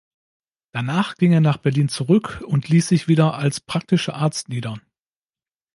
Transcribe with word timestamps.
Danach 0.71 1.13
ging 1.15 1.31
er 1.31 1.41
nach 1.41 1.57
Berlin 1.59 1.87
zurück 1.87 2.41
und 2.47 2.69
ließ 2.69 2.87
sich 2.87 3.07
wieder 3.07 3.35
als 3.35 3.59
praktischer 3.59 4.15
Arzt 4.15 4.49
nieder. 4.49 4.79